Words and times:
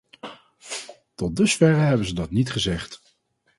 Tot 1.15 1.35
dusverre 1.35 1.81
hebben 1.81 2.05
ze 2.07 2.13
dat 2.13 2.29
niet 2.31 2.51
gezegd. 2.51 3.01